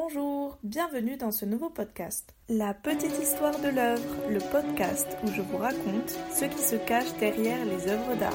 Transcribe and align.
Bonjour, 0.00 0.56
bienvenue 0.62 1.16
dans 1.16 1.32
ce 1.32 1.44
nouveau 1.44 1.70
podcast. 1.70 2.32
La 2.48 2.72
petite 2.72 3.18
histoire 3.20 3.58
de 3.58 3.66
l'œuvre, 3.66 4.30
le 4.30 4.38
podcast 4.38 5.08
où 5.24 5.26
je 5.32 5.42
vous 5.42 5.56
raconte 5.56 6.10
ce 6.32 6.44
qui 6.44 6.62
se 6.62 6.76
cache 6.76 7.12
derrière 7.18 7.64
les 7.64 7.88
œuvres 7.88 8.14
d'art. 8.14 8.32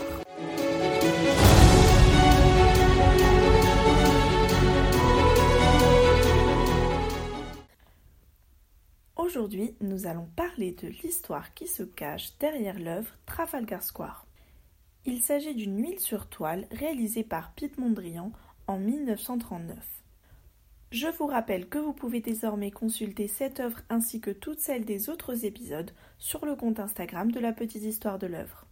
Aujourd'hui, 9.16 9.78
nous 9.80 10.06
allons 10.06 10.28
parler 10.36 10.74
de 10.74 10.90
l'histoire 10.90 11.54
qui 11.54 11.70
se 11.70 11.84
cache 11.84 12.38
derrière 12.40 12.78
l'œuvre 12.78 13.16
Trafalgar 13.26 13.84
Square. 13.84 14.26
Il 15.06 15.22
s'agit 15.22 15.56
d'une 15.56 15.82
huile 15.82 16.02
sur 16.02 16.28
toile 16.28 16.68
réalisée 16.72 17.24
par 17.24 17.54
Piet 17.54 17.72
Mondrian 17.78 18.34
en 18.68 18.78
1939. 18.78 20.03
Je 20.94 21.08
vous 21.08 21.26
rappelle 21.26 21.68
que 21.68 21.80
vous 21.80 21.92
pouvez 21.92 22.22
désormais 22.22 22.70
consulter 22.70 23.28
cette 23.28 23.60
œuvre 23.60 23.82
ainsi 23.90 24.22
que 24.22 24.30
toutes 24.30 24.60
celles 24.60 24.86
des 24.86 25.10
autres 25.10 25.44
épisodes 25.44 25.90
sur 26.20 26.46
le 26.46 26.56
compte 26.56 26.80
Instagram 26.80 27.32
de 27.32 27.40
la 27.40 27.52
petite 27.52 27.82
histoire 27.82 28.20
de 28.20 28.28
l'œuvre. 28.28 28.68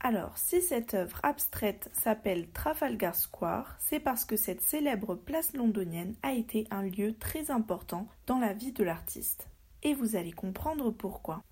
Alors, 0.00 0.36
si 0.36 0.60
cette 0.60 0.92
œuvre 0.92 1.18
abstraite 1.22 1.88
s'appelle 1.94 2.50
Trafalgar 2.50 3.14
Square, 3.14 3.74
c'est 3.78 4.00
parce 4.00 4.26
que 4.26 4.36
cette 4.36 4.60
célèbre 4.60 5.14
place 5.14 5.54
londonienne 5.54 6.14
a 6.22 6.34
été 6.34 6.66
un 6.70 6.82
lieu 6.82 7.14
très 7.14 7.50
important 7.50 8.06
dans 8.26 8.38
la 8.38 8.52
vie 8.52 8.72
de 8.72 8.84
l'artiste. 8.84 9.48
Et 9.82 9.94
vous 9.94 10.14
allez 10.14 10.32
comprendre 10.32 10.90
pourquoi. 10.90 11.42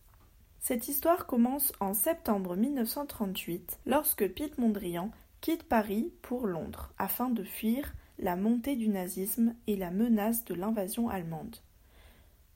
Cette 0.60 0.86
histoire 0.86 1.24
commence 1.24 1.72
en 1.80 1.94
septembre 1.94 2.56
1938 2.56 3.80
lorsque 3.86 4.28
Piet 4.28 4.52
Mondrian 4.58 5.10
quitte 5.40 5.62
Paris 5.62 6.12
pour 6.20 6.46
Londres 6.46 6.92
afin 6.98 7.30
de 7.30 7.42
fuir 7.42 7.94
la 8.18 8.36
montée 8.36 8.76
du 8.76 8.88
nazisme 8.88 9.54
et 9.66 9.76
la 9.76 9.90
menace 9.90 10.44
de 10.44 10.54
l'invasion 10.54 11.08
allemande. 11.08 11.56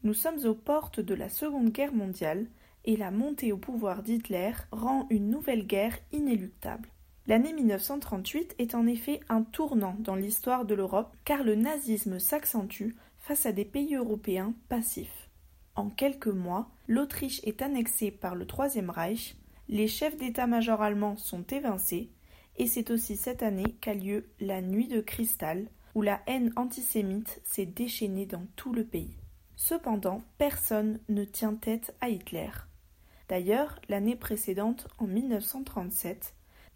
Nous 0.05 0.15
sommes 0.15 0.45
aux 0.45 0.55
portes 0.55 1.01
de 1.01 1.15
la 1.15 1.29
Seconde 1.29 1.71
Guerre 1.71 1.93
mondiale 1.93 2.47
et 2.85 2.97
la 2.97 3.11
montée 3.11 3.53
au 3.53 3.59
pouvoir 3.59 4.03
d'Hitler 4.03 4.53
rend 4.71 5.07
une 5.11 5.31
nouvelle 5.31 5.67
guerre 5.67 5.99
inéluctable. 6.13 6.89
L'année 7.27 7.53
1938 7.53 8.55
est 8.59 8.75
en 8.75 8.87
effet 8.87 9.21
un 9.29 9.43
tournant 9.43 9.97
dans 9.99 10.15
l'histoire 10.15 10.65
de 10.65 10.75
l'Europe 10.75 11.15
car 11.25 11.43
le 11.43 11.57
nazisme 11.57 12.19
s'accentue 12.19 12.95
face 13.19 13.45
à 13.45 13.53
des 13.53 13.67
pays 13.67 13.97
européens 13.97 14.55
passifs. 14.69 15.29
En 15.75 15.91
quelques 15.91 16.29
mois, 16.29 16.71
l'Autriche 16.87 17.41
est 17.45 17.61
annexée 17.61 18.11
par 18.11 18.35
le 18.35 18.47
Troisième 18.47 18.91
Reich, 18.91 19.37
les 19.69 19.87
chefs 19.87 20.17
d'état-major 20.17 20.81
allemands 20.81 21.17
sont 21.17 21.43
évincés 21.43 22.11
et 22.59 22.67
c'est 22.67 22.91
aussi 22.91 23.17
cette 23.17 23.43
année 23.43 23.77
qu'a 23.81 23.95
lieu 23.95 24.29
la 24.41 24.61
Nuit 24.61 24.89
de 24.89 25.01
Cristal, 25.01 25.67
où 25.95 26.03
la 26.03 26.21
haine 26.27 26.53
antisémite 26.57 27.41
s'est 27.45 27.67
déchaînée 27.67 28.27
dans 28.27 28.47
tout 28.57 28.73
le 28.73 28.85
pays. 28.85 29.17
Cependant, 29.57 30.23
personne 30.37 31.01
ne 31.09 31.25
tient 31.25 31.55
tête 31.55 31.95
à 32.01 32.09
Hitler. 32.09 32.51
D'ailleurs, 33.29 33.79
l'année 33.89 34.17
précédente, 34.17 34.89
en 34.99 35.07
1937, 35.07 36.35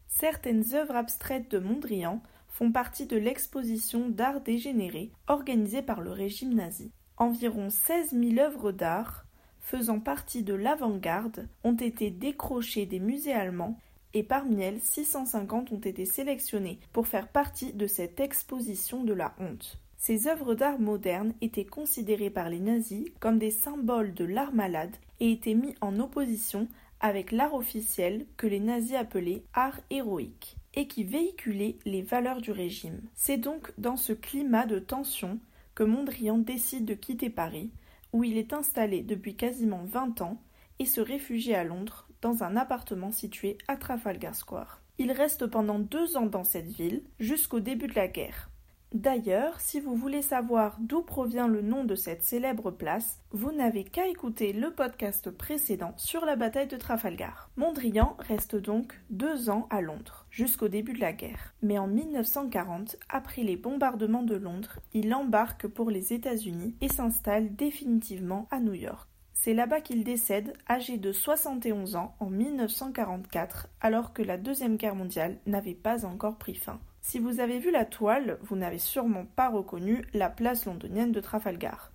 certaines 0.08 0.74
œuvres 0.74 0.96
abstraites 0.96 1.50
de 1.50 1.58
Mondrian 1.58 2.22
font 2.48 2.70
partie 2.70 3.06
de 3.06 3.16
l'exposition 3.16 4.08
d'art 4.08 4.40
dégénéré 4.40 5.10
organisée 5.26 5.82
par 5.82 6.00
le 6.00 6.10
régime 6.10 6.54
nazi. 6.54 6.92
Environ 7.16 7.70
16 7.70 8.10
000 8.10 8.38
œuvres 8.38 8.72
d'art 8.72 9.24
faisant 9.60 10.00
partie 10.00 10.42
de 10.42 10.54
l'avant-garde 10.54 11.48
ont 11.64 11.76
été 11.76 12.10
décrochées 12.10 12.84
des 12.84 13.00
musées 13.00 13.32
allemands 13.32 13.78
et 14.14 14.22
parmi 14.22 14.62
elles 14.62 14.80
650 14.80 15.72
ont 15.72 15.80
été 15.80 16.04
sélectionnées 16.04 16.78
pour 16.92 17.06
faire 17.06 17.28
partie 17.28 17.72
de 17.72 17.86
cette 17.86 18.20
exposition 18.20 19.04
de 19.04 19.12
la 19.12 19.34
honte. 19.38 19.78
Ces 19.96 20.26
œuvres 20.26 20.54
d'art 20.54 20.80
modernes 20.80 21.32
étaient 21.40 21.64
considérées 21.64 22.30
par 22.30 22.48
les 22.48 22.58
nazis 22.58 23.08
comme 23.20 23.38
des 23.38 23.52
symboles 23.52 24.14
de 24.14 24.24
l'art 24.24 24.52
malade 24.52 24.94
et 25.20 25.30
étaient 25.30 25.54
mis 25.54 25.74
en 25.80 26.00
opposition 26.00 26.66
avec 26.98 27.32
l'art 27.32 27.54
officiel 27.54 28.26
que 28.36 28.46
les 28.46 28.60
nazis 28.60 28.96
appelaient 28.96 29.44
art 29.54 29.80
héroïque 29.90 30.56
et 30.74 30.86
qui 30.86 31.04
véhiculait 31.04 31.76
les 31.84 32.02
valeurs 32.02 32.40
du 32.40 32.50
régime. 32.50 33.00
C'est 33.14 33.36
donc 33.36 33.72
dans 33.78 33.96
ce 33.96 34.12
climat 34.12 34.66
de 34.66 34.78
tension 34.78 35.38
que 35.74 35.82
Mondrian 35.82 36.38
décide 36.38 36.84
de 36.84 36.94
quitter 36.94 37.30
Paris, 37.30 37.70
où 38.12 38.24
il 38.24 38.36
est 38.36 38.52
installé 38.52 39.02
depuis 39.02 39.36
quasiment 39.36 39.84
20 39.84 40.20
ans, 40.22 40.40
et 40.78 40.86
se 40.86 41.00
réfugie 41.00 41.54
à 41.54 41.64
Londres 41.64 42.08
dans 42.22 42.42
un 42.42 42.56
appartement 42.56 43.10
situé 43.10 43.58
à 43.68 43.76
Trafalgar 43.76 44.34
Square. 44.34 44.80
Il 44.98 45.12
reste 45.12 45.46
pendant 45.46 45.78
deux 45.78 46.16
ans 46.16 46.26
dans 46.26 46.44
cette 46.44 46.70
ville, 46.70 47.02
jusqu'au 47.18 47.60
début 47.60 47.88
de 47.88 47.94
la 47.94 48.08
guerre. 48.08 48.48
D'ailleurs, 48.94 49.58
si 49.58 49.80
vous 49.80 49.94
voulez 49.94 50.20
savoir 50.20 50.76
d'où 50.78 51.00
provient 51.00 51.48
le 51.48 51.62
nom 51.62 51.84
de 51.84 51.94
cette 51.94 52.22
célèbre 52.22 52.70
place, 52.70 53.18
vous 53.30 53.50
n'avez 53.50 53.84
qu'à 53.84 54.06
écouter 54.06 54.52
le 54.52 54.70
podcast 54.70 55.30
précédent 55.30 55.94
sur 55.96 56.26
la 56.26 56.36
bataille 56.36 56.66
de 56.68 56.76
Trafalgar. 56.76 57.48
Mondrian 57.56 58.16
reste 58.18 58.54
donc 58.54 59.00
deux 59.08 59.48
ans 59.48 59.66
à 59.70 59.80
Londres, 59.80 60.26
jusqu'au 60.30 60.68
début 60.68 60.92
de 60.92 61.00
la 61.00 61.14
guerre. 61.14 61.54
Mais 61.62 61.78
en 61.78 61.86
1940, 61.86 62.96
après 63.08 63.44
les 63.44 63.56
bombardements 63.56 64.24
de 64.24 64.36
Londres, 64.36 64.78
il 64.92 65.14
embarque 65.14 65.66
pour 65.68 65.90
les 65.90 66.12
États-Unis 66.12 66.76
et 66.82 66.88
s'installe 66.88 67.56
définitivement 67.56 68.46
à 68.50 68.60
New 68.60 68.74
York. 68.74 69.08
C'est 69.44 69.54
là-bas 69.54 69.80
qu'il 69.80 70.04
décède, 70.04 70.52
âgé 70.70 70.98
de 70.98 71.10
71 71.10 71.96
ans, 71.96 72.14
en 72.20 72.30
1944, 72.30 73.66
alors 73.80 74.12
que 74.12 74.22
la 74.22 74.38
Deuxième 74.38 74.76
Guerre 74.76 74.94
mondiale 74.94 75.38
n'avait 75.46 75.74
pas 75.74 76.06
encore 76.06 76.38
pris 76.38 76.54
fin. 76.54 76.78
Si 77.00 77.18
vous 77.18 77.40
avez 77.40 77.58
vu 77.58 77.72
la 77.72 77.84
toile, 77.84 78.38
vous 78.42 78.54
n'avez 78.54 78.78
sûrement 78.78 79.26
pas 79.34 79.48
reconnu 79.48 80.04
la 80.14 80.30
place 80.30 80.64
londonienne 80.64 81.10
de 81.10 81.18
Trafalgar, 81.18 81.90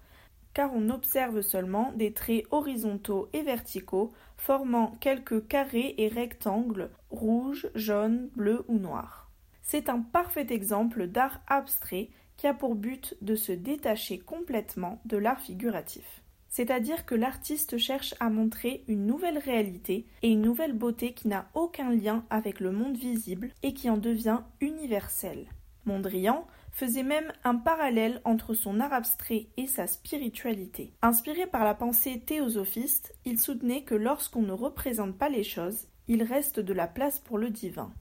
car 0.53 0.73
on 0.73 0.89
observe 0.89 1.39
seulement 1.39 1.93
des 1.93 2.11
traits 2.11 2.43
horizontaux 2.51 3.29
et 3.31 3.43
verticaux 3.43 4.11
formant 4.35 4.91
quelques 4.99 5.47
carrés 5.47 5.95
et 5.97 6.09
rectangles 6.09 6.89
rouges, 7.11 7.69
jaunes, 7.75 8.27
bleus 8.35 8.65
ou 8.67 8.77
noirs. 8.77 9.31
C'est 9.61 9.87
un 9.87 10.01
parfait 10.01 10.47
exemple 10.49 11.07
d'art 11.07 11.39
abstrait 11.47 12.09
qui 12.35 12.45
a 12.45 12.53
pour 12.53 12.75
but 12.75 13.15
de 13.21 13.35
se 13.35 13.53
détacher 13.53 14.19
complètement 14.19 14.99
de 15.05 15.15
l'art 15.15 15.39
figuratif 15.39 16.23
c'est-à-dire 16.49 17.05
que 17.05 17.15
l'artiste 17.15 17.77
cherche 17.77 18.15
à 18.19 18.29
montrer 18.29 18.83
une 18.87 19.05
nouvelle 19.05 19.37
réalité 19.37 20.05
et 20.21 20.29
une 20.29 20.41
nouvelle 20.41 20.73
beauté 20.73 21.13
qui 21.13 21.27
n'a 21.27 21.49
aucun 21.53 21.91
lien 21.91 22.25
avec 22.29 22.59
le 22.59 22.71
monde 22.71 22.97
visible 22.97 23.51
et 23.63 23.73
qui 23.73 23.89
en 23.89 23.97
devient 23.97 24.39
universelle. 24.61 25.47
Mondrian 25.85 26.45
faisait 26.71 27.03
même 27.03 27.31
un 27.43 27.55
parallèle 27.55 28.21
entre 28.23 28.53
son 28.53 28.79
art 28.79 28.93
abstrait 28.93 29.47
et 29.57 29.65
sa 29.65 29.87
spiritualité. 29.87 30.93
Inspiré 31.01 31.47
par 31.47 31.63
la 31.63 31.73
pensée 31.73 32.19
théosophiste, 32.19 33.15
il 33.25 33.39
soutenait 33.39 33.83
que 33.83 33.95
lorsqu'on 33.95 34.43
ne 34.43 34.51
représente 34.51 35.17
pas 35.17 35.29
les 35.29 35.43
choses, 35.43 35.87
il 36.07 36.23
reste 36.23 36.59
de 36.59 36.73
la 36.73 36.87
place 36.87 37.19
pour 37.19 37.37
le 37.37 37.49
divin. 37.49 37.91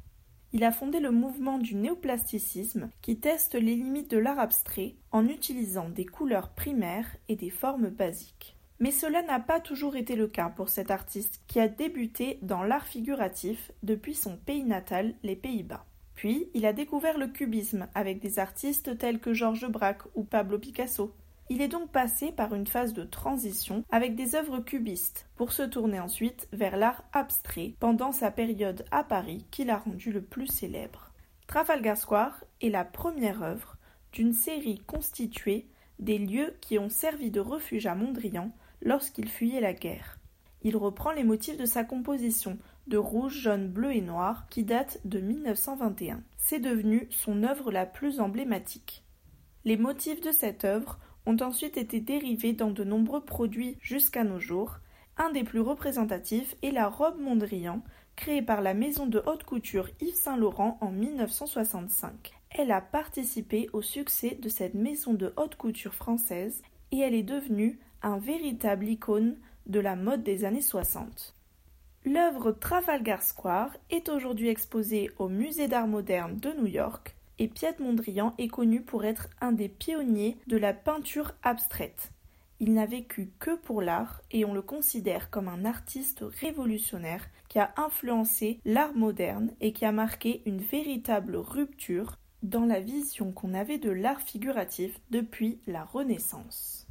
Il 0.56 0.64
a 0.64 0.72
fondé 0.72 1.00
le 1.00 1.10
mouvement 1.10 1.58
du 1.58 1.74
néoplasticisme 1.74 2.88
qui 3.02 3.18
teste 3.18 3.56
les 3.56 3.74
limites 3.74 4.10
de 4.10 4.16
l'art 4.16 4.38
abstrait 4.38 4.94
en 5.12 5.28
utilisant 5.28 5.90
des 5.90 6.06
couleurs 6.06 6.48
primaires 6.48 7.14
et 7.28 7.36
des 7.36 7.50
formes 7.50 7.90
basiques. 7.90 8.56
Mais 8.80 8.90
cela 8.90 9.20
n'a 9.20 9.38
pas 9.38 9.60
toujours 9.60 9.96
été 9.96 10.16
le 10.16 10.28
cas 10.28 10.48
pour 10.48 10.70
cet 10.70 10.90
artiste 10.90 11.42
qui 11.46 11.60
a 11.60 11.68
débuté 11.68 12.38
dans 12.40 12.62
l'art 12.62 12.86
figuratif 12.86 13.70
depuis 13.82 14.14
son 14.14 14.38
pays 14.38 14.64
natal, 14.64 15.12
les 15.22 15.36
Pays-Bas. 15.36 15.84
Puis, 16.14 16.48
il 16.54 16.64
a 16.64 16.72
découvert 16.72 17.18
le 17.18 17.28
cubisme 17.28 17.86
avec 17.94 18.18
des 18.18 18.38
artistes 18.38 18.96
tels 18.96 19.20
que 19.20 19.34
Georges 19.34 19.68
Braque 19.68 20.04
ou 20.14 20.24
Pablo 20.24 20.58
Picasso. 20.58 21.14
Il 21.48 21.60
est 21.62 21.68
donc 21.68 21.92
passé 21.92 22.32
par 22.32 22.54
une 22.54 22.66
phase 22.66 22.92
de 22.92 23.04
transition 23.04 23.84
avec 23.90 24.16
des 24.16 24.34
œuvres 24.34 24.58
cubistes, 24.58 25.28
pour 25.36 25.52
se 25.52 25.62
tourner 25.62 26.00
ensuite 26.00 26.48
vers 26.52 26.76
l'art 26.76 27.04
abstrait 27.12 27.74
pendant 27.78 28.10
sa 28.10 28.32
période 28.32 28.84
à 28.90 29.04
Paris 29.04 29.46
qui 29.50 29.64
l'a 29.64 29.78
rendu 29.78 30.12
le 30.12 30.22
plus 30.22 30.48
célèbre. 30.48 31.12
Trafalgar 31.46 31.96
Square 31.96 32.44
est 32.60 32.70
la 32.70 32.84
première 32.84 33.42
œuvre 33.44 33.76
d'une 34.12 34.32
série 34.32 34.80
constituée 34.86 35.68
des 36.00 36.18
lieux 36.18 36.56
qui 36.60 36.78
ont 36.78 36.88
servi 36.88 37.30
de 37.30 37.40
refuge 37.40 37.86
à 37.86 37.94
Mondrian 37.94 38.50
lorsqu'il 38.82 39.28
fuyait 39.28 39.60
la 39.60 39.72
guerre. 39.72 40.18
Il 40.62 40.76
reprend 40.76 41.12
les 41.12 41.22
motifs 41.22 41.56
de 41.56 41.64
sa 41.64 41.84
composition 41.84 42.58
de 42.88 42.96
rouge, 42.96 43.38
jaune, 43.38 43.68
bleu 43.68 43.92
et 43.92 44.00
noir 44.00 44.46
qui 44.48 44.64
date 44.64 45.00
de 45.04 45.20
1921. 45.20 46.22
C'est 46.38 46.58
devenu 46.58 47.06
son 47.10 47.44
œuvre 47.44 47.70
la 47.70 47.86
plus 47.86 48.18
emblématique. 48.18 49.04
Les 49.64 49.76
motifs 49.76 50.20
de 50.20 50.32
cette 50.32 50.64
œuvre 50.64 50.98
ont 51.26 51.36
ensuite 51.40 51.76
été 51.76 52.00
dérivés 52.00 52.52
dans 52.52 52.70
de 52.70 52.84
nombreux 52.84 53.24
produits 53.24 53.76
jusqu'à 53.80 54.24
nos 54.24 54.38
jours. 54.38 54.78
Un 55.18 55.30
des 55.30 55.44
plus 55.44 55.60
représentatifs 55.60 56.54
est 56.62 56.70
la 56.70 56.88
robe 56.88 57.20
Mondrian, 57.20 57.82
créée 58.14 58.42
par 58.42 58.62
la 58.62 58.74
maison 58.74 59.06
de 59.06 59.22
haute 59.26 59.44
couture 59.44 59.90
Yves 60.00 60.14
Saint 60.14 60.36
Laurent 60.36 60.78
en 60.80 60.90
1965. 60.90 62.32
Elle 62.50 62.70
a 62.70 62.80
participé 62.80 63.68
au 63.72 63.82
succès 63.82 64.38
de 64.40 64.48
cette 64.48 64.74
maison 64.74 65.12
de 65.12 65.32
haute 65.36 65.56
couture 65.56 65.94
française 65.94 66.62
et 66.92 67.00
elle 67.00 67.14
est 67.14 67.22
devenue 67.22 67.78
un 68.02 68.18
véritable 68.18 68.88
icône 68.88 69.36
de 69.66 69.80
la 69.80 69.96
mode 69.96 70.22
des 70.22 70.44
années 70.44 70.62
60. 70.62 71.34
L'œuvre 72.04 72.52
Trafalgar 72.52 73.20
Square 73.20 73.76
est 73.90 74.08
aujourd'hui 74.08 74.48
exposée 74.48 75.10
au 75.18 75.28
Musée 75.28 75.66
d'art 75.66 75.88
moderne 75.88 76.36
de 76.36 76.52
New 76.52 76.66
York 76.66 77.15
et 77.38 77.48
Piet 77.48 77.76
Mondrian 77.78 78.34
est 78.38 78.48
connu 78.48 78.82
pour 78.82 79.04
être 79.04 79.28
un 79.40 79.52
des 79.52 79.68
pionniers 79.68 80.36
de 80.46 80.56
la 80.56 80.72
peinture 80.72 81.32
abstraite. 81.42 82.12
Il 82.58 82.72
n'a 82.72 82.86
vécu 82.86 83.30
que 83.38 83.54
pour 83.54 83.82
l'art 83.82 84.22
et 84.30 84.44
on 84.46 84.54
le 84.54 84.62
considère 84.62 85.28
comme 85.28 85.48
un 85.48 85.66
artiste 85.66 86.24
révolutionnaire 86.40 87.26
qui 87.48 87.58
a 87.58 87.74
influencé 87.76 88.60
l'art 88.64 88.94
moderne 88.94 89.52
et 89.60 89.72
qui 89.72 89.84
a 89.84 89.92
marqué 89.92 90.42
une 90.46 90.60
véritable 90.60 91.36
rupture 91.36 92.18
dans 92.42 92.64
la 92.64 92.80
vision 92.80 93.32
qu'on 93.32 93.52
avait 93.52 93.78
de 93.78 93.90
l'art 93.90 94.20
figuratif 94.20 94.98
depuis 95.10 95.60
la 95.66 95.84
Renaissance. 95.84 96.86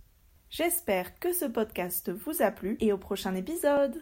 J'espère 0.49 1.19
que 1.19 1.33
ce 1.33 1.45
podcast 1.45 2.11
vous 2.11 2.41
a 2.41 2.51
plu 2.51 2.77
et 2.79 2.93
au 2.93 2.97
prochain 2.97 3.33
épisode 3.35 4.01